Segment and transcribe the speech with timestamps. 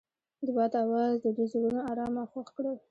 [0.45, 2.75] د باد اواز د دوی زړونه ارامه او خوښ کړل.